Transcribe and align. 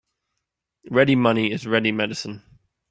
Ready 0.89 1.15
money 1.15 1.51
is 1.51 1.67
ready 1.67 1.91
medicine. 1.91 2.41